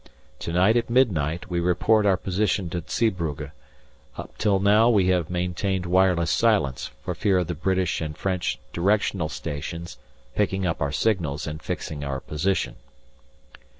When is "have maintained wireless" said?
5.09-6.31